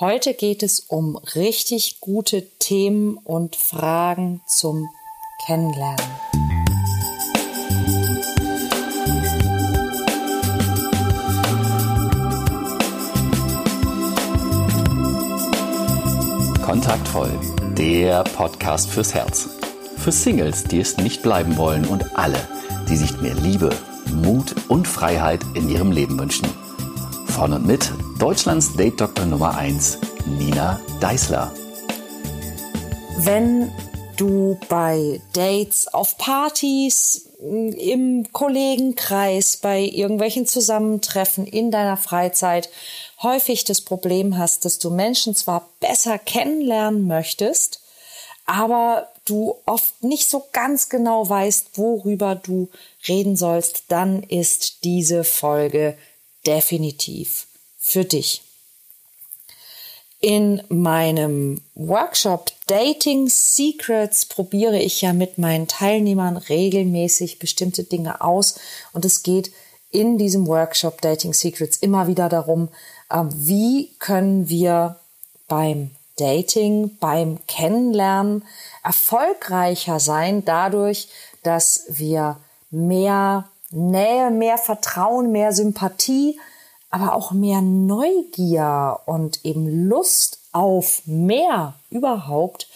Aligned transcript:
Heute 0.00 0.34
geht 0.34 0.64
es 0.64 0.80
um 0.80 1.14
richtig 1.36 2.00
gute 2.00 2.42
Themen 2.58 3.16
und 3.16 3.54
Fragen 3.54 4.40
zum 4.44 4.88
Kennenlernen. 5.46 6.04
Kontaktvoll, 16.60 17.30
der 17.78 18.24
Podcast 18.24 18.88
fürs 18.88 19.14
Herz. 19.14 19.48
Für 19.96 20.10
Singles, 20.10 20.64
die 20.64 20.80
es 20.80 20.96
nicht 20.96 21.22
bleiben 21.22 21.56
wollen 21.56 21.84
und 21.84 22.18
alle, 22.18 22.48
die 22.88 22.96
sich 22.96 23.20
mehr 23.20 23.34
Liebe, 23.36 23.70
Mut 24.12 24.56
und 24.66 24.88
Freiheit 24.88 25.44
in 25.54 25.68
ihrem 25.68 25.92
Leben 25.92 26.18
wünschen. 26.18 26.48
Von 27.28 27.52
und 27.52 27.64
mit 27.64 27.92
Deutschlands 28.24 28.74
Date-Doktor 28.74 29.26
Nummer 29.26 29.54
1, 29.54 29.98
Nina 30.38 30.80
Deißler. 30.98 31.52
Wenn 33.18 33.70
du 34.16 34.58
bei 34.70 35.20
Dates, 35.34 35.92
auf 35.92 36.16
Partys, 36.16 37.28
im 37.38 38.26
Kollegenkreis, 38.32 39.58
bei 39.58 39.80
irgendwelchen 39.80 40.46
Zusammentreffen 40.46 41.46
in 41.46 41.70
deiner 41.70 41.98
Freizeit 41.98 42.70
häufig 43.22 43.64
das 43.64 43.82
Problem 43.82 44.38
hast, 44.38 44.64
dass 44.64 44.78
du 44.78 44.88
Menschen 44.88 45.34
zwar 45.34 45.68
besser 45.80 46.18
kennenlernen 46.18 47.06
möchtest, 47.06 47.82
aber 48.46 49.08
du 49.26 49.56
oft 49.66 50.02
nicht 50.02 50.30
so 50.30 50.46
ganz 50.52 50.88
genau 50.88 51.28
weißt, 51.28 51.76
worüber 51.76 52.36
du 52.36 52.70
reden 53.06 53.36
sollst, 53.36 53.84
dann 53.88 54.22
ist 54.22 54.82
diese 54.82 55.24
Folge 55.24 55.98
definitiv 56.46 57.48
für 57.84 58.06
dich. 58.06 58.42
In 60.20 60.62
meinem 60.70 61.60
Workshop 61.74 62.50
Dating 62.66 63.28
Secrets 63.28 64.24
probiere 64.24 64.78
ich 64.78 65.02
ja 65.02 65.12
mit 65.12 65.36
meinen 65.36 65.68
Teilnehmern 65.68 66.38
regelmäßig 66.38 67.38
bestimmte 67.38 67.84
Dinge 67.84 68.22
aus 68.22 68.54
und 68.94 69.04
es 69.04 69.22
geht 69.22 69.52
in 69.90 70.16
diesem 70.16 70.46
Workshop 70.46 71.02
Dating 71.02 71.34
Secrets 71.34 71.76
immer 71.76 72.06
wieder 72.06 72.30
darum, 72.30 72.70
ähm, 73.12 73.28
wie 73.34 73.90
können 73.98 74.48
wir 74.48 74.98
beim 75.46 75.90
Dating, 76.16 76.96
beim 76.98 77.38
Kennenlernen 77.46 78.44
erfolgreicher 78.82 80.00
sein 80.00 80.42
dadurch, 80.46 81.08
dass 81.42 81.84
wir 81.88 82.38
mehr 82.70 83.50
Nähe, 83.70 84.30
mehr 84.30 84.56
Vertrauen, 84.56 85.32
mehr 85.32 85.52
Sympathie, 85.52 86.38
aber 86.94 87.16
auch 87.16 87.32
mehr 87.32 87.60
Neugier 87.60 89.00
und 89.04 89.44
eben 89.44 89.88
Lust 89.88 90.38
auf 90.52 91.02
mehr 91.06 91.74
überhaupt 91.90 92.68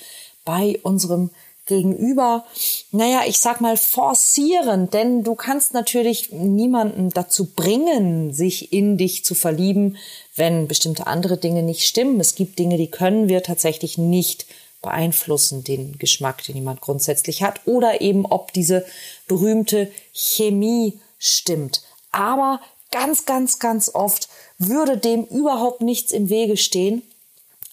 bei 0.44 0.80
unserem 0.82 1.30
Gegenüber, 1.66 2.44
naja, 2.90 3.20
ich 3.28 3.38
sag 3.38 3.60
mal 3.60 3.76
forcieren, 3.76 4.90
denn 4.90 5.22
du 5.22 5.36
kannst 5.36 5.72
natürlich 5.72 6.32
niemanden 6.32 7.10
dazu 7.10 7.44
bringen, 7.54 8.32
sich 8.32 8.72
in 8.72 8.98
dich 8.98 9.24
zu 9.24 9.36
verlieben, 9.36 9.98
wenn 10.34 10.66
bestimmte 10.66 11.06
andere 11.06 11.36
Dinge 11.36 11.62
nicht 11.62 11.86
stimmen. 11.86 12.18
Es 12.18 12.34
gibt 12.34 12.58
Dinge, 12.58 12.76
die 12.76 12.90
können 12.90 13.28
wir 13.28 13.44
tatsächlich 13.44 13.98
nicht 13.98 14.46
beeinflussen, 14.82 15.62
den 15.62 15.96
Geschmack, 15.96 16.42
den 16.42 16.56
jemand 16.56 16.80
grundsätzlich 16.80 17.44
hat, 17.44 17.60
oder 17.66 18.00
eben 18.00 18.26
ob 18.26 18.52
diese 18.52 18.84
berühmte 19.28 19.92
Chemie 20.12 20.98
stimmt. 21.18 21.82
Aber 22.10 22.60
ganz, 22.90 23.26
ganz, 23.26 23.58
ganz 23.58 23.90
oft 23.94 24.28
würde 24.58 24.98
dem 24.98 25.24
überhaupt 25.24 25.80
nichts 25.80 26.12
im 26.12 26.28
Wege 26.28 26.56
stehen, 26.56 27.02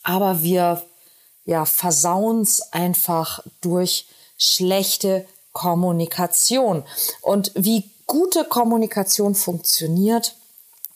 aber 0.03 0.43
wir 0.43 0.83
ja, 1.45 1.65
versauen's 1.65 2.61
einfach 2.73 3.39
durch 3.61 4.07
schlechte 4.37 5.25
Kommunikation. 5.53 6.83
Und 7.21 7.51
wie 7.55 7.89
gute 8.07 8.43
Kommunikation 8.43 9.35
funktioniert, 9.35 10.35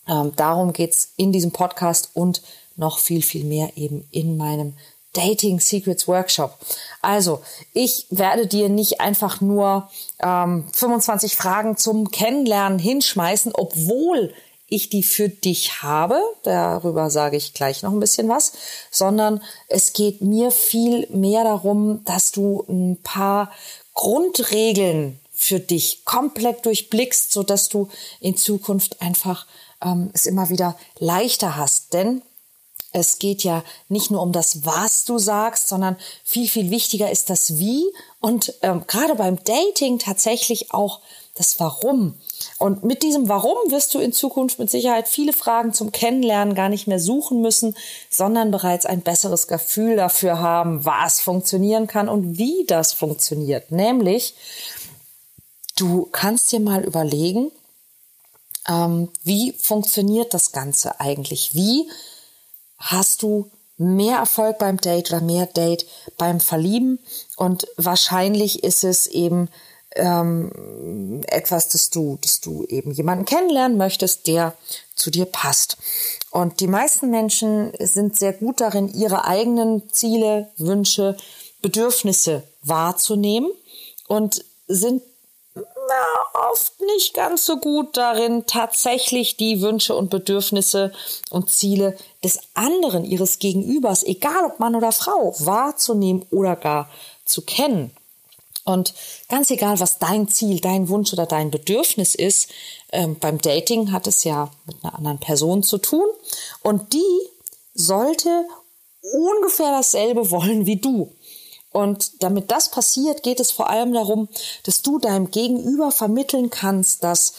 ähm, 0.08 0.34
darum 0.36 0.74
geht's 0.74 1.14
in 1.16 1.32
diesem 1.32 1.52
Podcast 1.52 2.10
und 2.14 2.42
noch 2.76 3.00
viel, 3.00 3.22
viel 3.22 3.46
mehr 3.46 3.78
eben 3.78 4.08
in 4.12 4.38
meinem 4.38 4.74
Dating 5.14 5.60
Secrets 5.60 6.08
Workshop. 6.08 6.58
Also, 7.02 7.42
ich 7.74 8.06
werde 8.10 8.48
dir 8.48 8.70
nicht 8.70 9.02
einfach 9.02 9.42
nur 9.42 9.90
ähm, 10.22 10.68
25 10.74 11.36
Fragen 11.36 11.78
zum 11.78 12.12
Kennenlernen 12.12 12.80
hinschmeißen, 12.80 13.54
obwohl 13.56 14.34
ich 14.68 14.90
die 14.90 15.04
für 15.04 15.30
dich 15.30 15.82
habe, 15.82 16.22
darüber 16.44 17.10
sage 17.10 17.38
ich 17.38 17.54
gleich 17.54 17.82
noch 17.82 17.92
ein 17.92 18.00
bisschen 18.00 18.30
was, 18.30 18.54
sondern 18.92 19.42
es 19.68 19.94
geht 19.94 20.22
mir 20.22 20.52
viel 20.52 21.08
mehr 21.10 21.44
darum, 21.44 22.04
dass 22.06 22.32
du 22.32 22.64
ein 22.70 22.98
paar 23.02 23.52
Grundregeln 23.96 25.20
für 25.34 25.60
dich 25.60 26.06
komplett 26.06 26.66
durchblickst, 26.66 27.32
so 27.32 27.44
dass 27.44 27.70
du 27.70 27.90
in 28.20 28.38
Zukunft 28.38 29.02
einfach 29.02 29.48
ähm, 29.82 30.12
es 30.14 30.26
immer 30.26 30.50
wieder 30.50 30.78
leichter 31.00 31.56
hast. 31.56 31.94
Denn 31.94 32.22
es 32.92 33.20
geht 33.20 33.44
ja 33.44 33.64
nicht 33.88 34.12
nur 34.12 34.22
um 34.22 34.32
das, 34.32 34.66
was 34.66 35.06
du 35.06 35.18
sagst, 35.18 35.68
sondern 35.68 35.98
viel, 36.24 36.48
viel 36.48 36.72
wichtiger 36.72 37.12
ist 37.12 37.30
das 37.30 37.60
Wie 37.60 37.86
und 38.20 38.54
ähm, 38.62 38.86
gerade 38.88 39.16
beim 39.16 39.44
Dating 39.44 40.00
tatsächlich 40.00 40.74
auch 40.74 41.00
das 41.36 41.60
Warum. 41.60 42.16
Und 42.58 42.84
mit 42.84 43.02
diesem 43.02 43.30
Warum 43.30 43.58
wirst 43.72 43.94
du 43.94 44.00
in 44.00 44.12
Zukunft 44.12 44.60
mit 44.60 44.70
Sicherheit 44.70 45.08
viele 45.08 45.34
Fragen 45.34 45.74
zum 45.74 45.92
Kennenlernen 45.92 46.54
gar 46.54 46.68
nicht 46.68 46.88
mehr 46.88 47.00
suchen 47.00 47.42
müssen, 47.42 47.76
sondern 48.10 48.52
bereits 48.52 48.86
ein 48.86 49.02
besseres 49.02 49.48
Gefühl 49.48 49.96
dafür 49.96 50.40
haben, 50.40 50.84
was 50.84 51.22
funktionieren 51.22 51.88
kann 51.88 52.10
und 52.10 52.38
wie 52.38 52.66
das 52.68 52.94
funktioniert. 52.94 53.72
Nämlich, 53.72 54.34
du 55.78 56.10
kannst 56.12 56.52
dir 56.52 56.60
mal 56.60 56.84
überlegen, 56.84 57.52
ähm, 58.68 59.10
wie 59.24 59.54
funktioniert 59.54 60.34
das 60.34 60.52
Ganze 60.52 61.00
eigentlich? 61.00 61.56
Wie 61.56 61.90
hast 62.80 63.22
du 63.22 63.52
mehr 63.78 64.18
Erfolg 64.18 64.58
beim 64.58 64.78
Date 64.78 65.12
oder 65.12 65.22
mehr 65.22 65.46
Date 65.46 65.86
beim 66.18 66.40
Verlieben? 66.40 67.00
Und 67.38 67.68
wahrscheinlich 67.78 68.64
ist 68.64 68.84
es 68.84 69.08
eben 69.08 69.50
ähm, 69.96 71.22
etwas, 71.28 71.70
dass 71.70 71.90
du, 71.90 72.18
dass 72.22 72.42
du 72.42 72.64
eben 72.66 72.92
jemanden 72.92 73.26
kennenlernen 73.26 73.78
möchtest, 73.78 74.28
der 74.28 74.56
zu 74.96 75.10
dir 75.10 75.26
passt. 75.26 75.78
Und 76.32 76.60
die 76.60 76.68
meisten 76.68 77.10
Menschen 77.10 77.72
sind 77.80 78.18
sehr 78.18 78.34
gut 78.34 78.62
darin, 78.62 78.94
ihre 78.94 79.26
eigenen 79.26 79.90
Ziele, 79.92 80.50
Wünsche, 80.58 81.18
Bedürfnisse 81.62 82.44
wahrzunehmen 82.62 83.52
und 84.08 84.46
sind 84.68 85.02
na, 85.90 86.50
oft 86.52 86.80
nicht 86.82 87.14
ganz 87.14 87.46
so 87.46 87.58
gut 87.58 87.98
darin, 87.98 88.46
tatsächlich 88.46 89.38
die 89.38 89.62
Wünsche 89.62 89.96
und 89.96 90.10
Bedürfnisse 90.10 90.94
und 91.30 91.50
Ziele 91.50 91.98
des 92.24 92.40
anderen, 92.54 93.06
ihres 93.06 93.40
Gegenübers, 93.40 94.04
egal 94.04 94.46
ob 94.46 94.60
Mann 94.60 94.76
oder 94.76 94.92
Frau, 94.92 95.34
wahrzunehmen 95.40 96.26
oder 96.32 96.56
gar 96.56 96.90
zu 97.26 97.42
kennen. 97.42 97.92
Und 98.66 98.94
ganz 99.30 99.50
egal, 99.50 99.80
was 99.80 99.98
dein 99.98 100.28
Ziel, 100.28 100.60
dein 100.60 100.90
Wunsch 100.90 101.12
oder 101.12 101.26
dein 101.26 101.50
Bedürfnis 101.50 102.14
ist, 102.14 102.52
ähm, 102.92 103.18
beim 103.20 103.40
Dating 103.40 103.92
hat 103.92 104.06
es 104.06 104.24
ja 104.24 104.52
mit 104.68 104.78
einer 104.84 104.96
anderen 104.96 105.20
Person 105.20 105.64
zu 105.64 105.80
tun. 105.80 106.06
Und 106.62 106.94
die 106.94 107.20
sollte 107.74 108.46
ungefähr 109.02 109.72
dasselbe 109.72 110.30
wollen 110.30 110.66
wie 110.66 110.76
du. 110.76 111.12
Und 111.72 112.24
damit 112.24 112.52
das 112.52 112.72
passiert, 112.72 113.24
geht 113.24 113.40
es 113.40 113.52
vor 113.52 113.70
allem 113.70 113.94
darum, 113.94 114.28
dass 114.64 114.82
du 114.82 114.98
deinem 114.98 115.32
Gegenüber 115.32 115.92
vermitteln 115.92 116.50
kannst, 116.50 117.04
dass 117.04 117.34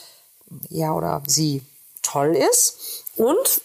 er 0.70 0.94
oder 0.94 1.22
sie 1.26 1.62
toll 2.02 2.36
ist 2.36 2.76
und 3.16 3.60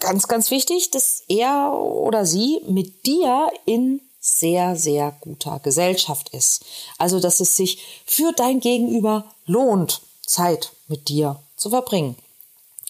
ganz, 0.00 0.26
ganz 0.28 0.50
wichtig, 0.50 0.90
dass 0.90 1.22
er 1.28 1.72
oder 1.72 2.26
sie 2.26 2.60
mit 2.66 3.06
dir 3.06 3.50
in 3.66 4.00
sehr, 4.20 4.76
sehr 4.76 5.16
guter 5.20 5.60
Gesellschaft 5.60 6.30
ist. 6.30 6.64
Also, 6.98 7.20
dass 7.20 7.40
es 7.40 7.56
sich 7.56 8.02
für 8.04 8.32
dein 8.32 8.60
Gegenüber 8.60 9.32
lohnt, 9.46 10.02
Zeit 10.26 10.72
mit 10.88 11.08
dir 11.08 11.42
zu 11.56 11.70
verbringen. 11.70 12.16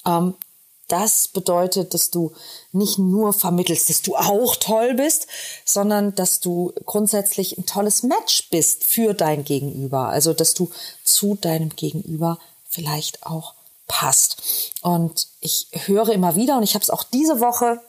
Ähm, 0.07 0.35
das 0.91 1.29
bedeutet, 1.29 1.95
dass 1.95 2.11
du 2.11 2.33
nicht 2.73 2.99
nur 2.99 3.33
vermittelst, 3.33 3.89
dass 3.89 4.03
du 4.03 4.17
auch 4.17 4.57
toll 4.57 4.95
bist, 4.95 5.27
sondern 5.65 6.15
dass 6.15 6.41
du 6.41 6.73
grundsätzlich 6.85 7.57
ein 7.57 7.67
tolles 7.67 8.03
Match 8.03 8.49
bist 8.51 8.85
für 8.85 9.15
dein 9.15 9.45
Gegenüber. 9.45 10.09
Also, 10.09 10.33
dass 10.33 10.55
du 10.55 10.71
zu 11.05 11.37
deinem 11.37 11.71
Gegenüber 11.71 12.39
vielleicht 12.69 13.27
auch 13.27 13.55
passt. 13.87 14.43
Und 14.83 15.29
ich 15.41 15.69
höre 15.73 16.11
immer 16.11 16.37
wieder, 16.37 16.57
und 16.57 16.63
ich 16.63 16.75
habe 16.75 16.83
es 16.83 16.91
auch 16.91 17.03
diese 17.03 17.41
Woche 17.41 17.81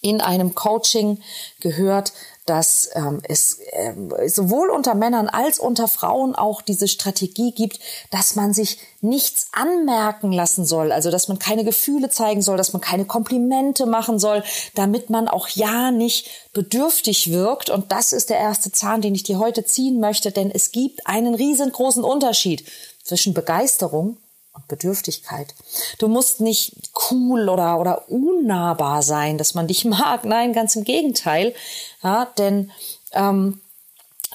in 0.00 0.20
einem 0.20 0.54
Coaching 0.54 1.20
gehört, 1.60 2.12
dass 2.46 2.88
ähm, 2.94 3.20
es 3.24 3.58
äh, 3.72 3.92
sowohl 4.28 4.70
unter 4.70 4.94
Männern 4.94 5.28
als 5.28 5.58
unter 5.58 5.88
Frauen 5.88 6.34
auch 6.34 6.62
diese 6.62 6.88
Strategie 6.88 7.52
gibt, 7.52 7.80
dass 8.10 8.36
man 8.36 8.54
sich 8.54 8.78
nichts 9.00 9.48
anmerken 9.52 10.32
lassen 10.32 10.64
soll, 10.64 10.92
also 10.92 11.10
dass 11.10 11.28
man 11.28 11.38
keine 11.38 11.64
Gefühle 11.64 12.08
zeigen 12.08 12.42
soll, 12.42 12.56
dass 12.56 12.72
man 12.72 12.80
keine 12.80 13.04
Komplimente 13.04 13.86
machen 13.86 14.18
soll, 14.18 14.42
damit 14.74 15.10
man 15.10 15.28
auch 15.28 15.48
ja 15.48 15.90
nicht 15.90 16.28
bedürftig 16.52 17.32
wirkt. 17.32 17.68
Und 17.68 17.92
das 17.92 18.12
ist 18.12 18.30
der 18.30 18.38
erste 18.38 18.72
Zahn, 18.72 19.02
den 19.02 19.14
ich 19.14 19.24
dir 19.24 19.38
heute 19.38 19.64
ziehen 19.64 20.00
möchte, 20.00 20.30
denn 20.30 20.50
es 20.50 20.72
gibt 20.72 21.06
einen 21.06 21.34
riesengroßen 21.34 22.04
Unterschied 22.04 22.64
zwischen 23.02 23.34
Begeisterung 23.34 24.16
und 24.56 24.66
Bedürftigkeit. 24.68 25.54
Du 25.98 26.08
musst 26.08 26.40
nicht 26.40 26.90
cool 27.10 27.48
oder, 27.48 27.78
oder 27.78 28.10
unnahbar 28.10 29.02
sein, 29.02 29.38
dass 29.38 29.54
man 29.54 29.68
dich 29.68 29.84
mag. 29.84 30.24
Nein, 30.24 30.52
ganz 30.52 30.74
im 30.74 30.84
Gegenteil. 30.84 31.54
Ja, 32.02 32.26
denn 32.38 32.72
ähm, 33.12 33.60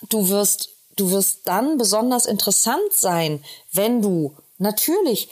du 0.09 0.29
wirst, 0.29 0.69
du 0.95 1.11
wirst 1.11 1.41
dann 1.45 1.77
besonders 1.77 2.25
interessant 2.25 2.93
sein, 2.93 3.43
wenn 3.73 4.01
du 4.01 4.35
natürlich 4.57 5.29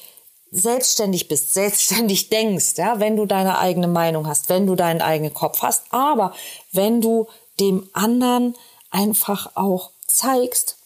selbstständig 0.51 1.27
bist, 1.27 1.53
selbstständig 1.53 2.30
denkst, 2.30 2.74
ja, 2.77 3.00
wenn 3.00 3.15
du 3.15 3.27
deine 3.27 3.59
eigene 3.59 3.88
Meinung 3.88 4.27
hast, 4.27 4.50
wenn 4.50 4.65
du 4.65 4.75
deinen 4.75 5.01
eigenen 5.01 5.33
Kopf 5.33 5.62
hast, 5.62 5.83
aber 5.91 6.33
wenn 6.71 7.01
du 7.01 7.27
dem 7.59 7.88
anderen 7.94 8.56
einfach 8.89 9.51
auch 9.56 9.91
zeigst, 10.07 10.77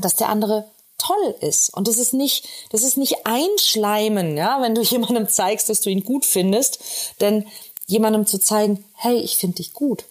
dass 0.00 0.14
der 0.14 0.28
andere 0.28 0.70
toll 0.98 1.34
ist. 1.40 1.72
Und 1.74 1.88
das 1.88 1.96
ist 1.96 2.12
nicht, 2.12 2.48
das 2.70 2.82
ist 2.82 2.96
nicht 2.96 3.26
einschleimen, 3.26 4.36
ja, 4.36 4.60
wenn 4.60 4.74
du 4.74 4.82
jemandem 4.82 5.28
zeigst, 5.28 5.68
dass 5.68 5.80
du 5.80 5.90
ihn 5.90 6.04
gut 6.04 6.24
findest, 6.24 6.80
denn 7.20 7.46
jemandem 7.86 8.26
zu 8.26 8.38
zeigen, 8.38 8.84
hey, 8.94 9.16
ich 9.16 9.36
finde 9.36 9.56
dich 9.56 9.72
gut. 9.72 10.04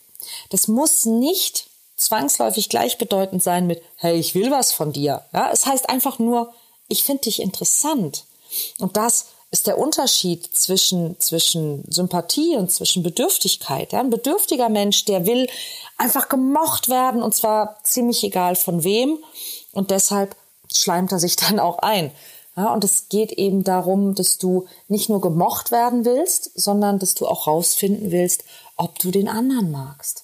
Das 0.50 0.68
muss 0.68 1.06
nicht 1.06 1.68
zwangsläufig 1.96 2.70
gleichbedeutend 2.70 3.42
sein 3.44 3.68
mit, 3.68 3.82
hey, 3.96 4.18
ich 4.18 4.36
will 4.36 4.52
was 4.52 4.72
von 4.72 4.94
dir. 4.94 5.26
Ja, 5.34 5.52
es 5.52 5.66
heißt 5.66 5.90
einfach 5.90 6.20
nur, 6.20 6.54
ich 6.88 7.04
finde 7.04 7.24
dich 7.24 7.42
interessant. 7.42 8.26
Und 8.80 8.98
das 8.98 9.28
ist 9.50 9.68
der 9.68 9.78
Unterschied 9.78 10.56
zwischen, 10.56 11.20
zwischen 11.20 11.84
Sympathie 11.90 12.56
und 12.56 12.72
zwischen 12.72 13.04
Bedürftigkeit. 13.04 13.94
Ja, 13.94 14.00
ein 14.02 14.10
bedürftiger 14.10 14.70
Mensch, 14.70 15.06
der 15.06 15.26
will 15.26 15.48
einfach 15.98 16.30
gemocht 16.30 16.90
werden 16.90 17.22
und 17.24 17.34
zwar 17.34 17.78
ziemlich 17.84 18.24
egal 18.24 18.56
von 18.56 18.84
wem. 18.84 19.20
Und 19.72 19.92
deshalb 19.92 20.36
schleimt 20.78 21.12
er 21.12 21.20
sich 21.20 21.36
dann 21.38 21.60
auch 21.60 21.80
ein. 21.80 22.12
Ja, 22.56 22.74
und 22.74 22.84
es 22.84 23.08
geht 23.10 23.34
eben 23.34 23.64
darum, 23.64 24.16
dass 24.16 24.40
du 24.40 24.66
nicht 24.88 25.10
nur 25.10 25.22
gemocht 25.22 25.70
werden 25.70 26.06
willst, 26.06 26.60
sondern 26.60 26.98
dass 26.98 27.14
du 27.14 27.28
auch 27.28 27.46
rausfinden 27.46 28.12
willst, 28.12 28.44
ob 28.76 28.98
du 28.98 29.12
den 29.12 29.28
anderen 29.28 29.70
magst. 29.70 30.24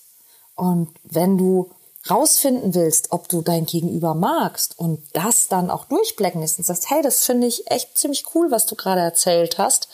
Und 0.56 0.90
wenn 1.04 1.38
du 1.38 1.70
rausfinden 2.10 2.74
willst, 2.74 3.12
ob 3.12 3.30
du 3.30 3.42
dein 3.42 3.66
Gegenüber 3.66 4.14
magst 4.14 4.78
und 4.78 5.00
das 5.14 5.48
dann 5.48 5.70
auch 5.70 5.86
durchblecken 5.86 6.42
ist 6.42 6.58
und 6.58 6.66
sagst, 6.66 6.90
hey, 6.90 7.02
das 7.02 7.24
finde 7.24 7.48
ich 7.48 7.70
echt 7.72 7.98
ziemlich 7.98 8.26
cool, 8.36 8.52
was 8.52 8.66
du 8.66 8.76
gerade 8.76 9.02
erzählt 9.02 9.58
hast, 9.58 9.88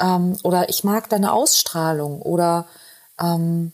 ähm, 0.00 0.38
oder 0.44 0.68
ich 0.68 0.84
mag 0.84 1.08
deine 1.10 1.32
Ausstrahlung 1.32 2.22
oder 2.22 2.66
ähm, 3.20 3.72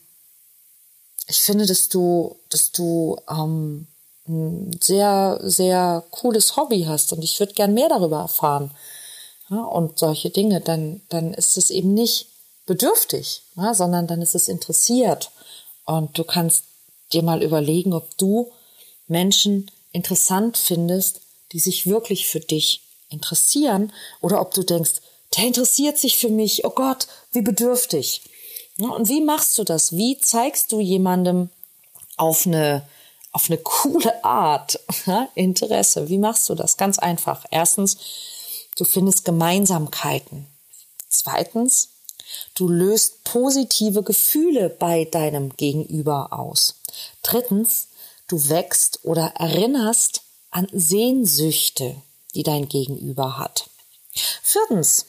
ich 1.29 1.41
finde, 1.43 1.67
dass 1.67 1.89
du, 1.89 2.37
dass 2.49 2.73
du 2.73 3.17
ähm, 3.29 3.87
sehr, 4.81 5.39
sehr 5.43 6.05
cooles 6.11 6.57
Hobby 6.57 6.85
hast 6.85 7.13
und 7.13 7.23
ich 7.23 7.39
würde 7.41 7.55
gern 7.55 7.75
mehr 7.75 7.89
darüber 7.89 8.19
erfahren. 8.19 8.71
Ja, 9.51 9.63
und 9.65 9.99
solche 9.99 10.31
Dinge, 10.31 10.61
dann, 10.61 11.01
dann 11.09 11.33
ist 11.33 11.57
es 11.57 11.71
eben 11.71 11.95
nicht 11.95 12.27
bedürftig, 12.67 13.43
ja, 13.57 13.75
sondern 13.75 14.07
dann 14.07 14.21
ist 14.21 14.35
es 14.35 14.49
interessiert. 14.49 15.31
Und 15.87 16.19
du 16.19 16.25
kannst 16.25 16.65
dir 17.13 17.23
mal 17.23 17.43
überlegen, 17.43 17.95
ob 17.95 18.17
du 18.19 18.53
Menschen 19.07 19.71
interessant 19.93 20.59
findest, 20.59 21.21
die 21.53 21.61
sich 21.61 21.87
wirklich 21.87 22.29
für 22.29 22.41
dich 22.41 22.83
interessieren, 23.09 23.93
oder 24.21 24.41
ob 24.43 24.53
du 24.53 24.63
denkst, 24.63 25.01
der 25.37 25.47
interessiert 25.47 25.99
sich 25.99 26.19
für 26.19 26.29
mich, 26.29 26.65
oh 26.67 26.71
Gott, 26.71 27.07
wie 27.33 27.43
bedürftig. 27.43 28.23
Ja, 28.77 28.91
und 28.91 29.09
wie 29.09 29.23
machst 29.23 29.57
du 29.59 29.65
das? 29.65 29.97
Wie 29.97 30.19
zeigst 30.19 30.73
du 30.73 30.81
jemandem 30.81 31.49
auf 32.17 32.47
eine 32.47 32.87
auf 33.33 33.49
eine 33.49 33.59
coole 33.59 34.25
Art 34.25 34.81
Interesse. 35.35 36.09
Wie 36.09 36.19
machst 36.19 36.49
du 36.49 36.55
das? 36.55 36.77
Ganz 36.77 36.99
einfach. 36.99 37.45
Erstens, 37.51 37.97
du 38.77 38.85
findest 38.85 39.25
Gemeinsamkeiten. 39.25 40.47
Zweitens, 41.09 41.89
du 42.55 42.69
löst 42.69 43.25
positive 43.25 44.03
Gefühle 44.03 44.69
bei 44.71 45.05
deinem 45.05 45.57
Gegenüber 45.57 46.33
aus. 46.33 46.77
Drittens, 47.23 47.89
du 48.29 48.49
wächst 48.49 49.01
oder 49.05 49.33
erinnerst 49.37 50.23
an 50.51 50.69
Sehnsüchte, 50.73 51.97
die 52.35 52.43
dein 52.43 52.69
Gegenüber 52.69 53.39
hat. 53.39 53.69
Viertens, 54.43 55.07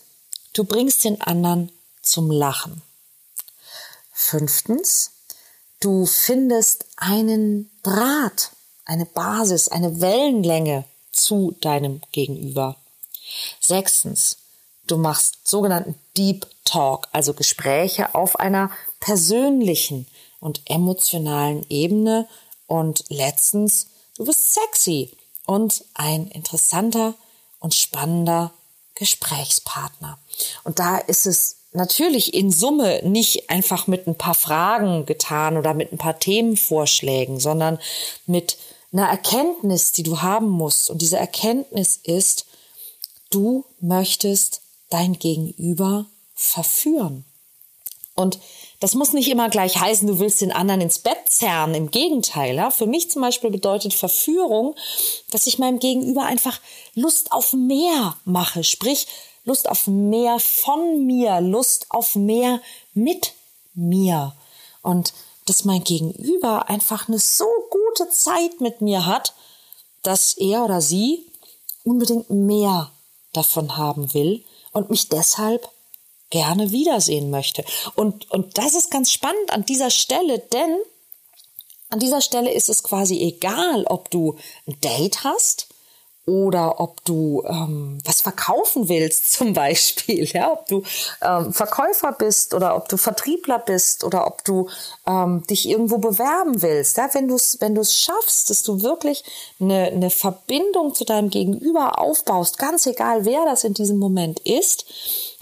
du 0.54 0.64
bringst 0.64 1.04
den 1.04 1.22
anderen 1.22 1.72
zum 2.02 2.32
Lachen. 2.32 2.82
Fünftens, 4.12 5.12
Du 5.80 6.06
findest 6.06 6.86
einen 6.98 7.72
Draht, 7.84 8.52
eine 8.84 9.06
Basis, 9.06 9.70
eine 9.70 10.02
Wellenlänge 10.02 10.84
zu 11.14 11.56
deinem 11.62 12.02
Gegenüber. 12.12 12.76
Sechstens, 13.62 14.38
du 14.88 14.98
machst 14.98 15.48
sogenannten 15.48 15.96
Deep 16.18 16.46
Talk, 16.66 17.08
also 17.14 17.34
Gespräche 17.34 18.14
auf 18.14 18.38
einer 18.38 18.72
persönlichen 19.00 20.06
und 20.42 20.62
emotionalen 20.66 21.66
Ebene. 21.70 22.28
Und 22.68 23.06
letztens, 23.08 23.88
du 24.18 24.26
bist 24.26 24.54
sexy 24.54 25.16
und 25.46 25.86
ein 25.94 26.28
interessanter 26.28 27.14
und 27.60 27.74
spannender 27.74 28.52
Gesprächspartner. 28.96 30.20
Und 30.66 30.80
da 30.80 30.98
ist 30.98 31.26
es 31.26 31.59
natürlich 31.72 32.34
in 32.34 32.52
Summe 32.52 33.02
nicht 33.04 33.50
einfach 33.50 33.88
mit 33.88 34.08
ein 34.08 34.16
paar 34.16 34.34
Fragen 34.34 35.06
getan 35.06 35.58
oder 35.58 35.74
mit 35.74 35.92
ein 35.92 35.98
paar 35.98 36.20
Themenvorschlägen, 36.20 37.40
sondern 37.40 37.80
mit 38.26 38.58
einer 38.92 39.08
Erkenntnis, 39.08 39.92
die 39.92 40.04
du 40.04 40.22
haben 40.22 40.50
musst. 40.50 40.90
Und 40.90 41.02
diese 41.02 41.18
Erkenntnis 41.18 42.00
ist, 42.04 42.46
du 43.30 43.66
möchtest 43.80 44.62
dein 44.90 45.14
Gegenüber 45.14 46.08
verführen. 46.34 47.26
Und 48.16 48.40
das 48.82 48.96
muss 48.96 49.14
nicht 49.14 49.30
immer 49.30 49.50
gleich 49.50 49.78
heißen, 49.78 50.08
du 50.08 50.20
willst 50.20 50.42
den 50.42 50.52
anderen 50.52 50.82
ins 50.82 51.00
Bett 51.00 51.18
zerren. 51.28 51.74
Im 51.74 51.92
Gegenteil. 51.92 52.56
Ja? 52.56 52.70
Für 52.70 52.86
mich 52.86 53.10
zum 53.10 53.22
Beispiel 53.22 53.50
bedeutet 53.50 53.94
Verführung, 53.94 54.76
dass 55.32 55.48
ich 55.48 55.60
meinem 55.60 55.80
Gegenüber 55.80 56.24
einfach 56.26 56.60
Lust 56.96 57.32
auf 57.32 57.54
mehr 57.54 58.18
mache. 58.26 58.64
Sprich, 58.66 59.08
Lust 59.50 59.68
auf 59.68 59.88
mehr 59.88 60.40
von 60.40 61.08
mir, 61.08 61.42
Lust 61.42 61.88
auf 61.90 62.16
mehr 62.16 62.62
mit 62.94 63.34
mir. 63.74 64.36
Und 64.84 65.14
dass 65.48 65.66
mein 65.66 65.84
Gegenüber 65.84 66.70
einfach 66.70 67.08
eine 67.08 67.18
so 67.18 67.48
gute 67.72 68.10
Zeit 68.10 68.62
mit 68.62 68.82
mir 68.82 69.08
hat, 69.08 69.34
dass 70.04 70.34
er 70.34 70.64
oder 70.64 70.82
sie 70.82 71.26
unbedingt 71.84 72.30
mehr 72.30 72.92
davon 73.34 73.76
haben 73.76 74.14
will 74.14 74.46
und 74.72 74.92
mich 74.92 75.10
deshalb 75.10 75.68
gerne 76.30 76.72
wiedersehen 76.72 77.32
möchte. 77.32 77.66
Und, 77.96 78.30
und 78.30 78.60
das 78.60 78.76
ist 78.76 78.92
ganz 78.92 79.12
spannend 79.12 79.50
an 79.50 79.66
dieser 79.66 79.90
Stelle, 79.90 80.38
denn 80.38 80.78
an 81.90 82.00
dieser 82.00 82.22
Stelle 82.22 82.52
ist 82.54 82.70
es 82.70 82.84
quasi 82.84 83.20
egal, 83.20 83.86
ob 83.86 84.12
du 84.12 84.38
ein 84.68 84.80
Date 84.82 85.24
hast 85.24 85.69
oder 86.26 86.80
ob 86.80 87.04
du 87.06 87.44
ähm, 87.48 88.00
was 88.06 88.22
verkaufen 88.22 88.88
willst 88.88 89.32
zum 89.34 89.54
Beispiel, 89.54 90.26
ja, 90.26 90.52
ob 90.52 90.68
du 90.68 90.84
ähm, 91.22 91.52
Verkäufer 91.54 92.12
bist 92.12 92.54
oder 92.54 92.76
ob 92.76 92.88
du 92.90 92.98
Vertriebler 92.98 93.60
bist 93.60 94.04
oder 94.04 94.28
ob 94.28 94.44
du 94.44 94.70
ähm, 95.08 95.44
dich 95.50 95.68
irgendwo 95.68 95.98
bewerben 95.98 96.62
willst, 96.62 96.98
ja, 96.98 97.10
wenn 97.14 97.28
du 97.28 97.36
es 97.36 97.58
wenn 97.60 97.76
du 97.76 97.82
es 97.82 97.96
schaffst, 97.96 98.50
dass 98.50 98.64
du 98.64 98.82
wirklich 98.82 99.24
eine, 99.60 99.86
eine 99.88 100.10
Verbindung 100.10 100.94
zu 100.94 101.04
deinem 101.06 101.30
Gegenüber 101.30 102.00
aufbaust, 102.00 102.58
ganz 102.58 102.86
egal 102.86 103.26
wer 103.26 103.46
das 103.46 103.64
in 103.64 103.74
diesem 103.74 103.98
Moment 103.98 104.40
ist 104.42 104.86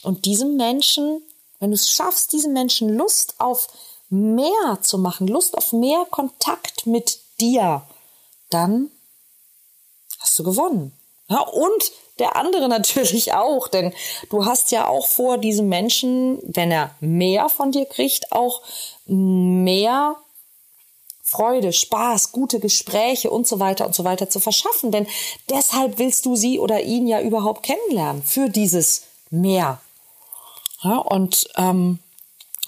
und 0.04 0.26
diesem 0.26 0.56
Menschen, 0.56 1.22
wenn 1.60 1.72
du 1.72 1.76
es 1.76 1.90
schaffst, 1.90 2.32
diesem 2.34 2.54
Menschen 2.54 2.90
Lust 2.90 3.36
auf 3.40 3.68
mehr 4.10 4.80
zu 4.82 4.98
machen, 4.98 5.28
Lust 5.28 5.58
auf 5.58 5.74
mehr 5.74 6.06
Kontakt 6.10 6.88
mit 6.88 7.20
dir, 7.40 7.84
dann 8.50 8.90
du 10.40 10.44
gewonnen. 10.44 10.92
Ja, 11.30 11.42
und 11.42 11.92
der 12.20 12.36
andere 12.36 12.68
natürlich 12.70 13.34
auch, 13.34 13.68
denn 13.68 13.94
du 14.30 14.46
hast 14.46 14.72
ja 14.72 14.88
auch 14.88 15.08
vor, 15.08 15.38
diesem 15.38 15.70
Menschen, 15.70 16.40
wenn 16.44 16.72
er 16.72 16.92
mehr 17.00 17.50
von 17.50 17.72
dir 17.72 17.86
kriegt, 17.86 18.32
auch 18.32 18.62
mehr 19.06 20.16
Freude, 21.24 21.74
Spaß, 21.74 22.32
gute 22.32 22.62
Gespräche 22.62 23.30
und 23.30 23.46
so 23.46 23.60
weiter 23.60 23.86
und 23.86 23.94
so 23.94 24.06
weiter 24.06 24.30
zu 24.30 24.40
verschaffen. 24.40 24.92
Denn 24.92 25.08
deshalb 25.50 26.00
willst 26.00 26.26
du 26.26 26.38
sie 26.38 26.58
oder 26.58 26.82
ihn 26.82 27.06
ja 27.06 27.22
überhaupt 27.22 27.64
kennenlernen 27.64 28.24
für 28.24 28.50
dieses 28.50 29.04
Mehr. 29.30 29.82
Ja, 30.84 30.98
und 31.00 31.50
ähm, 31.58 32.00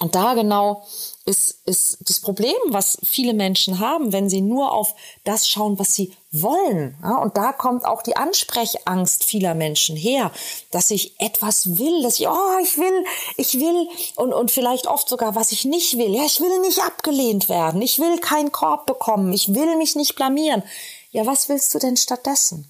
Und 0.00 0.14
da 0.14 0.32
genau 0.32 0.82
ist, 1.26 1.60
ist 1.66 1.98
das 2.08 2.20
Problem, 2.20 2.56
was 2.68 2.96
viele 3.04 3.34
Menschen 3.34 3.80
haben, 3.80 4.14
wenn 4.14 4.30
sie 4.30 4.40
nur 4.40 4.72
auf 4.72 4.94
das 5.24 5.46
schauen, 5.46 5.78
was 5.78 5.94
sie 5.94 6.16
wollen. 6.32 6.96
Ja, 7.02 7.18
und 7.18 7.36
da 7.36 7.52
kommt 7.52 7.84
auch 7.84 8.00
die 8.00 8.16
Ansprechangst 8.16 9.24
vieler 9.24 9.54
Menschen 9.54 9.96
her, 9.96 10.32
dass 10.70 10.90
ich 10.90 11.20
etwas 11.20 11.76
will, 11.76 12.02
dass 12.02 12.18
ich, 12.18 12.26
oh, 12.26 12.58
ich 12.62 12.78
will, 12.78 13.04
ich 13.36 13.60
will, 13.60 13.88
und, 14.16 14.32
und 14.32 14.50
vielleicht 14.50 14.86
oft 14.86 15.06
sogar, 15.06 15.34
was 15.34 15.52
ich 15.52 15.66
nicht 15.66 15.98
will. 15.98 16.14
Ja, 16.14 16.24
ich 16.24 16.40
will 16.40 16.60
nicht 16.60 16.82
abgelehnt 16.82 17.50
werden. 17.50 17.82
Ich 17.82 17.98
will 17.98 18.18
keinen 18.20 18.52
Korb 18.52 18.86
bekommen. 18.86 19.34
Ich 19.34 19.54
will 19.54 19.76
mich 19.76 19.96
nicht 19.96 20.16
blamieren. 20.16 20.62
Ja, 21.10 21.26
was 21.26 21.50
willst 21.50 21.74
du 21.74 21.78
denn 21.78 21.98
stattdessen? 21.98 22.66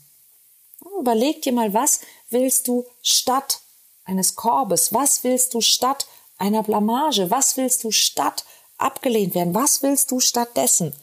Überleg 0.99 1.43
dir 1.43 1.53
mal, 1.53 1.73
was 1.73 2.01
willst 2.29 2.67
du 2.67 2.85
statt 3.03 3.61
eines 4.05 4.35
Korbes? 4.35 4.93
Was 4.93 5.23
willst 5.23 5.55
du 5.55 5.61
statt 5.61 6.07
einer 6.41 6.63
Blamage? 6.63 7.31
Was 7.31 7.57
willst 7.57 7.85
du 7.85 7.91
statt 7.91 8.45
abgelehnt 8.79 9.35
werden? 9.35 9.55
Was 9.55 9.83
willst 9.83 10.11
du 10.11 10.21
stattdessen? 10.21 10.95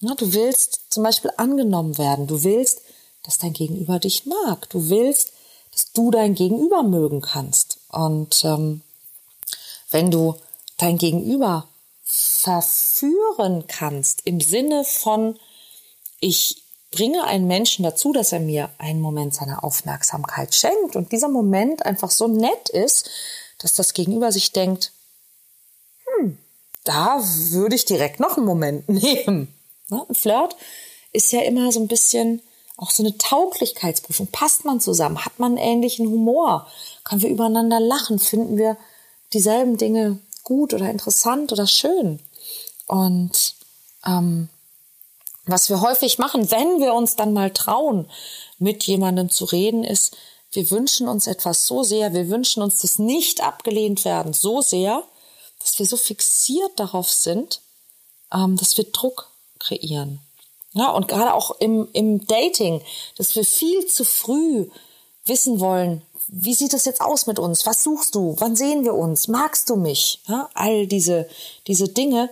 Du 0.00 0.32
willst 0.32 0.80
zum 0.90 1.02
Beispiel 1.02 1.30
angenommen 1.36 1.98
werden. 1.98 2.26
Du 2.26 2.42
willst, 2.42 2.82
dass 3.22 3.38
dein 3.38 3.52
Gegenüber 3.52 3.98
dich 3.98 4.26
mag. 4.26 4.68
Du 4.70 4.88
willst, 4.88 5.32
dass 5.72 5.92
du 5.92 6.10
dein 6.10 6.34
Gegenüber 6.34 6.82
mögen 6.82 7.20
kannst. 7.20 7.78
Und 7.88 8.44
ähm, 8.44 8.82
wenn 9.90 10.10
du 10.10 10.36
dein 10.78 10.98
Gegenüber 10.98 11.68
verführen 12.04 13.66
kannst 13.66 14.26
im 14.26 14.40
Sinne 14.40 14.84
von, 14.84 15.38
ich 16.20 16.64
bringe 16.90 17.24
einen 17.24 17.46
Menschen 17.46 17.82
dazu, 17.82 18.12
dass 18.12 18.32
er 18.32 18.40
mir 18.40 18.70
einen 18.78 19.00
Moment 19.00 19.34
seiner 19.34 19.62
Aufmerksamkeit 19.62 20.54
schenkt 20.54 20.96
und 20.96 21.12
dieser 21.12 21.28
Moment 21.28 21.84
einfach 21.86 22.10
so 22.10 22.26
nett 22.26 22.68
ist, 22.70 23.10
dass 23.60 23.74
das 23.74 23.94
Gegenüber 23.94 24.32
sich 24.32 24.52
denkt, 24.52 24.92
hm, 26.04 26.38
da 26.84 27.20
würde 27.22 27.76
ich 27.76 27.84
direkt 27.84 28.20
noch 28.20 28.36
einen 28.36 28.46
Moment 28.46 28.88
nehmen. 28.88 29.54
Ne? 29.88 30.04
Ein 30.08 30.14
Flirt 30.14 30.56
ist 31.12 31.32
ja 31.32 31.42
immer 31.42 31.70
so 31.72 31.80
ein 31.80 31.88
bisschen 31.88 32.42
auch 32.76 32.90
so 32.90 33.02
eine 33.02 33.16
Tauglichkeitsprüfung. 33.18 34.28
Passt 34.28 34.64
man 34.64 34.80
zusammen? 34.80 35.24
Hat 35.24 35.38
man 35.38 35.58
einen 35.58 35.68
ähnlichen 35.68 36.08
Humor? 36.08 36.66
Können 37.04 37.20
wir 37.20 37.28
übereinander 37.28 37.78
lachen? 37.78 38.18
Finden 38.18 38.56
wir 38.56 38.78
dieselben 39.34 39.76
Dinge 39.76 40.18
gut 40.44 40.72
oder 40.72 40.88
interessant 40.90 41.52
oder 41.52 41.66
schön? 41.66 42.20
Und 42.86 43.54
ähm, 44.06 44.48
was 45.44 45.68
wir 45.68 45.82
häufig 45.82 46.18
machen, 46.18 46.50
wenn 46.50 46.80
wir 46.80 46.94
uns 46.94 47.16
dann 47.16 47.34
mal 47.34 47.50
trauen, 47.50 48.08
mit 48.58 48.84
jemandem 48.84 49.28
zu 49.28 49.44
reden, 49.44 49.84
ist, 49.84 50.16
wir 50.52 50.70
wünschen 50.70 51.08
uns 51.08 51.26
etwas 51.26 51.66
so 51.66 51.82
sehr, 51.82 52.12
wir 52.12 52.28
wünschen 52.28 52.62
uns 52.62 52.80
das 52.80 52.98
nicht 52.98 53.42
abgelehnt 53.42 54.04
werden 54.04 54.32
so 54.32 54.62
sehr, 54.62 55.04
dass 55.60 55.78
wir 55.78 55.86
so 55.86 55.96
fixiert 55.96 56.72
darauf 56.76 57.10
sind, 57.10 57.60
ähm, 58.32 58.56
dass 58.56 58.76
wir 58.76 58.84
Druck 58.84 59.30
kreieren. 59.58 60.20
Ja, 60.72 60.90
und 60.90 61.08
gerade 61.08 61.34
auch 61.34 61.58
im, 61.60 61.88
im 61.92 62.26
Dating, 62.26 62.80
dass 63.16 63.34
wir 63.34 63.44
viel 63.44 63.86
zu 63.86 64.04
früh 64.04 64.68
wissen 65.24 65.60
wollen, 65.60 66.02
wie 66.28 66.54
sieht 66.54 66.74
es 66.74 66.84
jetzt 66.84 67.00
aus 67.00 67.26
mit 67.26 67.38
uns? 67.38 67.66
Was 67.66 67.82
suchst 67.82 68.14
du? 68.14 68.36
Wann 68.38 68.54
sehen 68.54 68.84
wir 68.84 68.94
uns? 68.94 69.26
Magst 69.26 69.68
du 69.68 69.76
mich? 69.76 70.20
Ja, 70.28 70.48
all 70.54 70.86
diese, 70.86 71.28
diese 71.66 71.88
Dinge. 71.88 72.30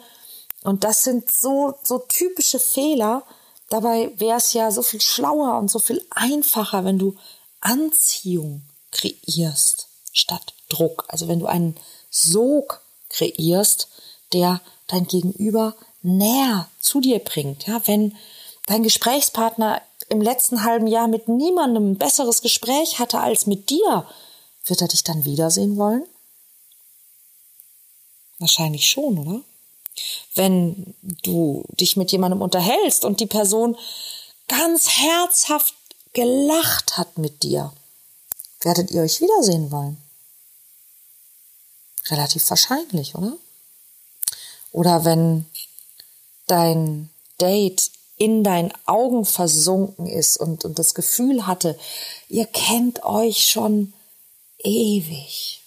Und 0.62 0.84
das 0.84 1.02
sind 1.02 1.30
so, 1.30 1.74
so 1.82 1.98
typische 1.98 2.60
Fehler. 2.60 3.24
Dabei 3.68 4.12
wäre 4.16 4.38
es 4.38 4.52
ja 4.52 4.70
so 4.70 4.82
viel 4.82 5.00
schlauer 5.00 5.58
und 5.58 5.68
so 5.68 5.80
viel 5.80 6.04
einfacher, 6.10 6.84
wenn 6.84 6.98
du 6.98 7.16
Anziehung 7.60 8.62
kreierst 8.90 9.88
statt 10.12 10.54
Druck. 10.68 11.04
Also 11.08 11.28
wenn 11.28 11.40
du 11.40 11.46
einen 11.46 11.76
Sog 12.10 12.80
kreierst, 13.08 13.88
der 14.32 14.60
dein 14.86 15.06
Gegenüber 15.06 15.74
näher 16.02 16.68
zu 16.80 17.00
dir 17.00 17.18
bringt. 17.18 17.66
Ja, 17.66 17.80
wenn 17.86 18.16
dein 18.66 18.82
Gesprächspartner 18.82 19.82
im 20.08 20.20
letzten 20.20 20.64
halben 20.64 20.86
Jahr 20.86 21.08
mit 21.08 21.28
niemandem 21.28 21.92
ein 21.92 21.98
besseres 21.98 22.42
Gespräch 22.42 22.98
hatte 22.98 23.20
als 23.20 23.46
mit 23.46 23.70
dir, 23.70 24.06
wird 24.64 24.80
er 24.80 24.88
dich 24.88 25.04
dann 25.04 25.24
wiedersehen 25.24 25.76
wollen? 25.76 26.04
Wahrscheinlich 28.38 28.88
schon, 28.88 29.18
oder? 29.18 29.40
Wenn 30.34 30.94
du 31.00 31.64
dich 31.72 31.96
mit 31.96 32.12
jemandem 32.12 32.40
unterhältst 32.40 33.04
und 33.04 33.20
die 33.20 33.26
Person 33.26 33.76
ganz 34.46 34.88
herzhaft 34.90 35.74
gelacht 36.18 36.98
hat 36.98 37.16
mit 37.16 37.44
dir, 37.44 37.72
werdet 38.62 38.90
ihr 38.90 39.02
euch 39.02 39.20
wiedersehen 39.20 39.70
wollen. 39.70 40.02
Relativ 42.06 42.50
wahrscheinlich, 42.50 43.14
oder? 43.14 43.36
Oder 44.72 45.04
wenn 45.04 45.46
dein 46.48 47.08
Date 47.40 47.92
in 48.16 48.42
deinen 48.42 48.72
Augen 48.84 49.24
versunken 49.24 50.08
ist 50.08 50.38
und, 50.38 50.64
und 50.64 50.80
das 50.80 50.94
Gefühl 50.94 51.46
hatte, 51.46 51.78
ihr 52.28 52.46
kennt 52.46 53.04
euch 53.04 53.48
schon 53.48 53.92
ewig, 54.58 55.62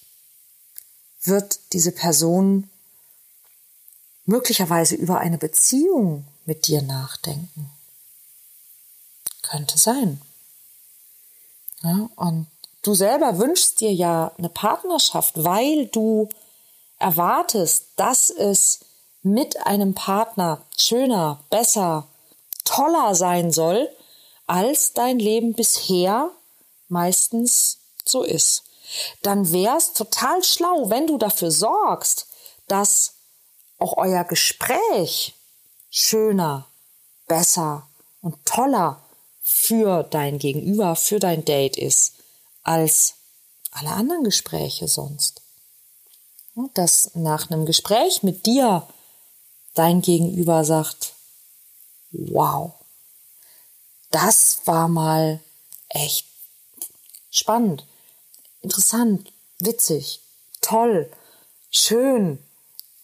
wird 1.24 1.62
diese 1.72 1.93
Person 1.93 2.70
möglicherweise 4.25 4.96
über 4.96 5.20
eine 5.20 5.38
Beziehung 5.38 6.27
mit 6.43 6.67
dir 6.67 6.81
nachdenken. 6.81 7.72
Könnte 9.43 9.77
sein. 9.77 10.22
Ja, 11.83 12.09
und 12.15 12.47
du 12.83 12.93
selber 12.93 13.39
wünschst 13.39 13.81
dir 13.81 13.93
ja 13.93 14.31
eine 14.38 14.50
Partnerschaft, 14.50 15.43
weil 15.43 15.88
du 15.88 16.29
erwartest, 17.00 17.88
dass 17.95 18.29
es 18.29 18.85
mit 19.23 19.65
einem 19.65 19.93
Partner 19.93 20.65
schöner, 20.77 21.43
besser, 21.50 22.07
toller 22.63 23.15
sein 23.15 23.51
soll, 23.51 23.89
als 24.47 24.93
dein 24.93 25.19
Leben 25.19 25.53
bisher 25.53 26.31
meistens 26.88 27.79
so 28.05 28.23
ist. 28.23 28.63
Dann 29.21 29.51
wär's 29.51 29.93
total 29.93 30.43
schlau, 30.43 30.89
wenn 30.89 31.07
du 31.07 31.17
dafür 31.17 31.51
sorgst, 31.51 32.27
dass 32.67 33.13
auch 33.79 33.97
euer 33.97 34.23
Gespräch 34.23 35.35
schöner, 35.89 36.67
besser 37.27 37.88
und 38.21 38.45
toller 38.45 39.01
für 39.51 40.03
dein 40.03 40.39
Gegenüber, 40.39 40.96
für 40.96 41.20
dein 41.20 41.46
Date 41.46 41.77
ist, 41.77 42.15
als 42.63 43.15
alle 43.72 43.89
anderen 43.89 44.24
Gespräche 44.24 44.88
sonst. 44.88 45.41
Dass 46.74 47.12
nach 47.15 47.50
einem 47.50 47.65
Gespräch 47.65 48.24
mit 48.24 48.46
dir 48.46 48.88
dein 49.74 50.01
Gegenüber 50.01 50.63
sagt, 50.65 51.13
wow, 52.12 52.74
das 54.12 54.62
war 54.65 54.88
mal 54.88 55.39
echt 55.88 56.27
spannend, 57.29 57.86
interessant, 58.62 59.31
witzig, 59.60 60.20
toll, 60.60 61.10
schön, 61.70 62.38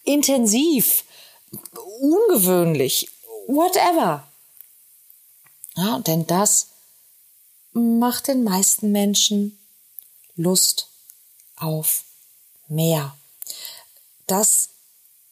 intensiv, 0.04 1.04
ungewöhnlich, 2.00 3.08
whatever. 3.46 4.27
Ja, 5.78 6.00
denn 6.00 6.26
das 6.26 6.70
macht 7.72 8.26
den 8.26 8.42
meisten 8.42 8.90
Menschen 8.90 9.56
Lust 10.34 10.88
auf 11.56 12.02
mehr. 12.66 13.16
Das 14.26 14.70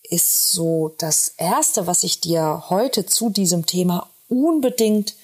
ist 0.04 0.52
so 0.52 0.94
das 0.98 1.34
Erste, 1.36 1.88
was 1.88 2.04
ich 2.04 2.20
dir 2.20 2.66
heute 2.68 3.06
zu 3.06 3.28
diesem 3.28 3.66
Thema 3.66 4.08
unbedingt 4.28 5.16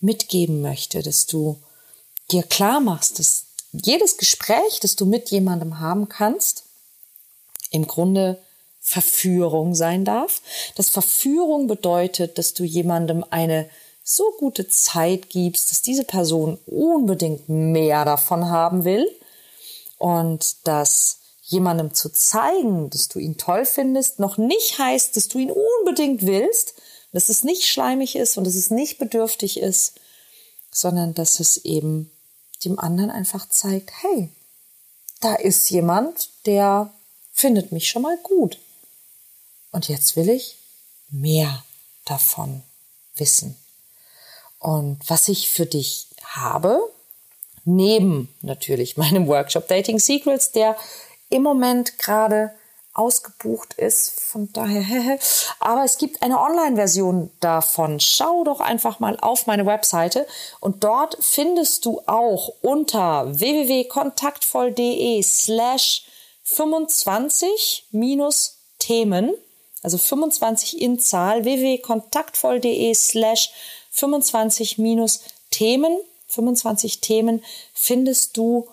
mitgeben 0.00 0.60
möchte, 0.60 1.02
dass 1.02 1.24
du 1.24 1.58
dir 2.30 2.42
klar 2.42 2.80
machst, 2.80 3.18
dass 3.18 3.46
jedes 3.72 4.18
Gespräch, 4.18 4.80
das 4.82 4.94
du 4.94 5.06
mit 5.06 5.30
jemandem 5.30 5.80
haben 5.80 6.10
kannst, 6.10 6.64
im 7.70 7.86
Grunde 7.86 8.42
Verführung 8.80 9.74
sein 9.74 10.04
darf. 10.04 10.42
Das 10.74 10.90
Verführung 10.90 11.66
bedeutet, 11.66 12.36
dass 12.36 12.52
du 12.52 12.62
jemandem 12.62 13.24
eine 13.30 13.70
so 14.08 14.30
gute 14.38 14.68
Zeit 14.68 15.30
gibst, 15.30 15.72
dass 15.72 15.82
diese 15.82 16.04
Person 16.04 16.58
unbedingt 16.64 17.48
mehr 17.48 18.04
davon 18.04 18.48
haben 18.48 18.84
will 18.84 19.10
und 19.98 20.64
dass 20.64 21.18
jemandem 21.42 21.92
zu 21.92 22.10
zeigen, 22.10 22.88
dass 22.90 23.08
du 23.08 23.18
ihn 23.18 23.36
toll 23.36 23.66
findest, 23.66 24.20
noch 24.20 24.38
nicht 24.38 24.78
heißt, 24.78 25.16
dass 25.16 25.26
du 25.26 25.38
ihn 25.38 25.50
unbedingt 25.50 26.24
willst, 26.24 26.74
dass 27.12 27.28
es 27.28 27.42
nicht 27.42 27.66
schleimig 27.66 28.14
ist 28.14 28.38
und 28.38 28.44
dass 28.44 28.54
es 28.54 28.70
nicht 28.70 28.98
bedürftig 28.98 29.58
ist, 29.58 29.98
sondern 30.70 31.12
dass 31.14 31.40
es 31.40 31.56
eben 31.58 32.12
dem 32.64 32.78
anderen 32.78 33.10
einfach 33.10 33.48
zeigt, 33.48 33.90
hey, 34.02 34.28
da 35.20 35.34
ist 35.34 35.68
jemand, 35.70 36.30
der 36.46 36.92
findet 37.32 37.72
mich 37.72 37.88
schon 37.88 38.02
mal 38.02 38.18
gut. 38.22 38.58
Und 39.72 39.88
jetzt 39.88 40.14
will 40.14 40.28
ich 40.28 40.58
mehr 41.10 41.64
davon 42.04 42.62
wissen. 43.16 43.56
Und 44.66 44.98
was 45.06 45.28
ich 45.28 45.48
für 45.48 45.64
dich 45.64 46.08
habe, 46.24 46.80
neben 47.64 48.34
natürlich 48.42 48.96
meinem 48.96 49.28
Workshop 49.28 49.68
Dating 49.68 50.00
Secrets, 50.00 50.50
der 50.50 50.74
im 51.30 51.44
Moment 51.44 52.00
gerade 52.00 52.50
ausgebucht 52.92 53.74
ist. 53.74 54.18
Von 54.18 54.52
daher, 54.52 55.20
aber 55.60 55.84
es 55.84 55.98
gibt 55.98 56.20
eine 56.20 56.40
Online-Version 56.40 57.30
davon. 57.38 58.00
Schau 58.00 58.42
doch 58.42 58.58
einfach 58.58 58.98
mal 58.98 59.16
auf 59.20 59.46
meine 59.46 59.66
Webseite 59.66 60.26
und 60.58 60.82
dort 60.82 61.16
findest 61.20 61.84
du 61.84 62.02
auch 62.06 62.52
unter 62.60 63.38
www.kontaktvoll.de 63.38 65.22
slash 65.22 66.06
25 66.42 67.86
minus 67.92 68.56
Themen, 68.80 69.32
also 69.84 69.96
25 69.96 70.80
in 70.80 70.98
Zahl, 70.98 71.44
www.kontaktvoll.de 71.44 72.92
slash 72.94 73.52
25 73.96 74.78
minus 74.78 75.20
Themen, 75.50 75.98
25 76.28 77.00
Themen 77.00 77.42
findest 77.72 78.36
du 78.36 78.68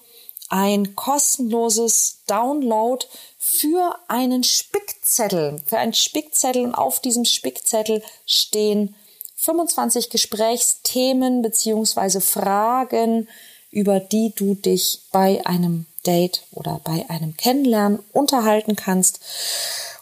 ein 0.50 0.96
kostenloses 0.96 2.20
Download 2.28 3.06
für 3.40 3.96
einen 4.08 4.44
Spickzettel, 4.44 5.62
für 5.66 5.78
einen 5.78 5.94
Spickzettel. 5.94 6.64
Und 6.64 6.76
auf 6.76 7.00
diesem 7.00 7.26
Spickzettel 7.26 8.04
stehen 8.26 8.96
25 9.38 10.10
Gesprächsthemen 10.10 11.42
beziehungsweise 11.42 12.22
Fragen, 12.22 13.28
über 13.72 14.00
die 14.00 14.34
du 14.36 14.56
dich 14.56 15.02
bei 15.12 15.46
einem 15.46 15.86
Date 16.06 16.44
oder 16.52 16.82
bei 16.84 17.10
einem 17.10 17.36
Kennenlernen 17.36 18.00
unterhalten 18.12 18.76
kannst. 18.76 19.22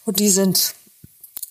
Und 0.05 0.19
die 0.19 0.29
sind 0.29 0.73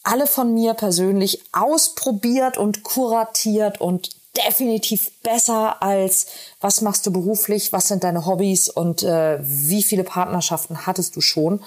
alle 0.02 0.26
von 0.26 0.54
mir 0.54 0.74
persönlich 0.74 1.42
ausprobiert 1.52 2.58
und 2.58 2.82
kuratiert 2.82 3.80
und 3.80 4.10
definitiv 4.36 5.10
besser 5.22 5.82
als 5.82 6.26
was 6.60 6.82
machst 6.82 7.04
du 7.06 7.12
beruflich, 7.12 7.72
was 7.72 7.88
sind 7.88 8.04
deine 8.04 8.26
Hobbys 8.26 8.68
und 8.68 9.02
äh, 9.02 9.38
wie 9.40 9.82
viele 9.82 10.04
Partnerschaften 10.04 10.86
hattest 10.86 11.16
du 11.16 11.20
schon 11.20 11.60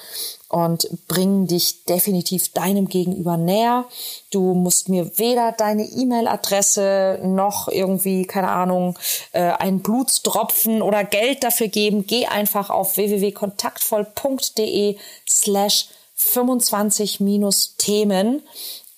und 0.48 0.88
bringen 1.08 1.48
dich 1.48 1.84
definitiv 1.86 2.54
deinem 2.54 2.88
Gegenüber 2.88 3.36
näher. 3.38 3.86
Du 4.32 4.54
musst 4.54 4.88
mir 4.88 5.18
weder 5.18 5.52
deine 5.52 5.84
E-Mail-Adresse 5.84 7.20
noch 7.24 7.68
irgendwie, 7.68 8.25
keine 8.25 8.48
Ahnung, 8.50 8.98
äh, 9.34 9.42
einen 9.42 9.82
Blutstropfen 9.82 10.82
oder 10.82 11.04
Geld 11.04 11.44
dafür 11.44 11.68
geben. 11.68 12.08
Geh 12.08 12.28
einfach 12.28 12.70
auf 12.70 12.96
www.kontaktvoll.de 12.96 14.96
slash 15.28 15.90
25 16.15 17.20
minus 17.20 17.75
Themen 17.77 18.41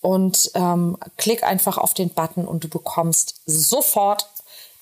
und 0.00 0.50
ähm, 0.54 0.96
klick 1.16 1.42
einfach 1.42 1.78
auf 1.78 1.94
den 1.94 2.10
Button 2.10 2.46
und 2.46 2.64
du 2.64 2.68
bekommst 2.68 3.40
sofort 3.46 4.26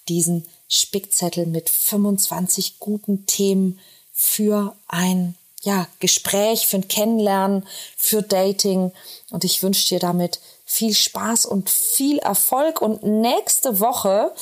diesen 0.08 0.46
Spickzettel 0.68 1.46
mit 1.46 1.70
25 1.70 2.78
guten 2.78 3.26
Themen 3.26 3.80
für 4.12 4.76
ein 4.88 5.36
ja, 5.62 5.86
Gespräch, 5.98 6.66
für 6.66 6.76
ein 6.76 6.88
Kennenlernen, 6.88 7.66
für 7.96 8.22
Dating. 8.22 8.92
Und 9.30 9.44
ich 9.44 9.62
wünsche 9.62 9.88
dir 9.88 9.98
damit 9.98 10.40
viel 10.66 10.94
Spaß 10.94 11.46
und 11.46 11.70
viel 11.70 12.18
Erfolg. 12.18 12.82
Und 12.82 13.02
nächste 13.02 13.80
Woche 13.80 14.32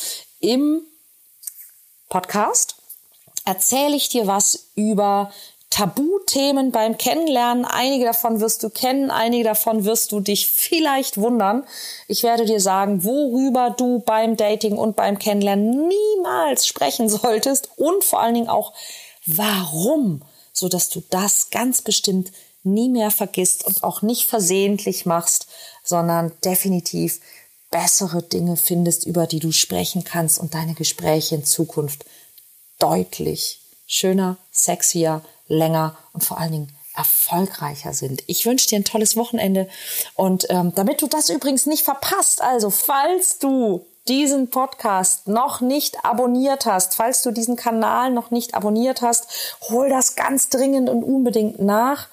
im 0.40 0.82
Podcast 2.08 2.76
erzähle 3.44 3.96
ich 3.96 4.08
dir 4.08 4.26
was 4.26 4.66
über 4.74 5.32
Tabuthemen 5.72 6.70
beim 6.70 6.98
Kennenlernen. 6.98 7.64
Einige 7.64 8.04
davon 8.04 8.40
wirst 8.40 8.62
du 8.62 8.68
kennen, 8.68 9.10
einige 9.10 9.44
davon 9.44 9.86
wirst 9.86 10.12
du 10.12 10.20
dich 10.20 10.50
vielleicht 10.50 11.16
wundern. 11.16 11.64
Ich 12.08 12.22
werde 12.22 12.44
dir 12.44 12.60
sagen, 12.60 13.04
worüber 13.04 13.70
du 13.70 14.00
beim 14.00 14.36
Dating 14.36 14.76
und 14.76 14.96
beim 14.96 15.18
Kennenlernen 15.18 15.88
niemals 15.88 16.66
sprechen 16.66 17.08
solltest 17.08 17.70
und 17.76 18.04
vor 18.04 18.20
allen 18.20 18.34
Dingen 18.34 18.48
auch 18.50 18.74
warum, 19.24 20.20
so 20.52 20.68
dass 20.68 20.90
du 20.90 21.02
das 21.08 21.48
ganz 21.48 21.80
bestimmt 21.80 22.32
nie 22.64 22.90
mehr 22.90 23.10
vergisst 23.10 23.64
und 23.64 23.82
auch 23.82 24.02
nicht 24.02 24.28
versehentlich 24.28 25.06
machst, 25.06 25.46
sondern 25.82 26.32
definitiv 26.44 27.18
bessere 27.70 28.22
Dinge 28.22 28.58
findest, 28.58 29.06
über 29.06 29.26
die 29.26 29.40
du 29.40 29.52
sprechen 29.52 30.04
kannst 30.04 30.38
und 30.38 30.52
deine 30.52 30.74
Gespräche 30.74 31.36
in 31.36 31.46
Zukunft 31.46 32.04
deutlich 32.78 33.60
schöner, 33.86 34.36
sexier, 34.50 35.22
länger 35.46 35.96
und 36.12 36.24
vor 36.24 36.38
allen 36.38 36.52
Dingen 36.52 36.76
erfolgreicher 36.94 37.94
sind. 37.94 38.22
Ich 38.26 38.44
wünsche 38.44 38.68
dir 38.68 38.76
ein 38.76 38.84
tolles 38.84 39.16
Wochenende 39.16 39.68
und 40.14 40.46
ähm, 40.50 40.74
damit 40.74 41.00
du 41.00 41.06
das 41.06 41.30
übrigens 41.30 41.66
nicht 41.66 41.84
verpasst, 41.84 42.42
also 42.42 42.70
falls 42.70 43.38
du 43.38 43.86
diesen 44.08 44.50
Podcast 44.50 45.28
noch 45.28 45.60
nicht 45.60 46.04
abonniert 46.04 46.66
hast, 46.66 46.94
falls 46.94 47.22
du 47.22 47.30
diesen 47.30 47.56
Kanal 47.56 48.10
noch 48.10 48.30
nicht 48.30 48.54
abonniert 48.54 49.00
hast, 49.00 49.56
hol 49.70 49.88
das 49.88 50.16
ganz 50.16 50.48
dringend 50.48 50.90
und 50.90 51.04
unbedingt 51.04 51.60
nach. 51.60 52.08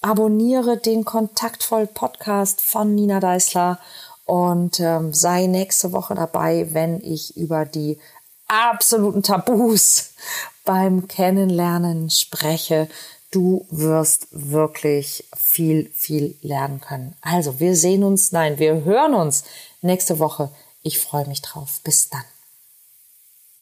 Abonniere 0.00 0.76
den 0.78 1.04
Kontaktvoll 1.04 1.86
Podcast 1.86 2.60
von 2.60 2.94
Nina 2.94 3.20
Deißler 3.20 3.78
und 4.24 4.80
ähm, 4.80 5.12
sei 5.12 5.46
nächste 5.46 5.92
Woche 5.92 6.14
dabei, 6.14 6.68
wenn 6.72 7.00
ich 7.02 7.36
über 7.36 7.64
die 7.64 7.98
absoluten 8.48 9.22
Tabus 9.22 10.10
beim 10.66 11.08
Kennenlernen 11.08 12.10
spreche. 12.10 12.88
Du 13.30 13.66
wirst 13.70 14.28
wirklich 14.30 15.24
viel, 15.34 15.90
viel 15.94 16.36
lernen 16.42 16.80
können. 16.82 17.16
Also, 17.22 17.58
wir 17.58 17.74
sehen 17.74 18.04
uns, 18.04 18.32
nein, 18.32 18.58
wir 18.58 18.84
hören 18.84 19.14
uns 19.14 19.44
nächste 19.80 20.18
Woche. 20.18 20.50
Ich 20.82 20.98
freue 20.98 21.26
mich 21.26 21.40
drauf. 21.40 21.80
Bis 21.82 22.10
dann. 22.10 22.22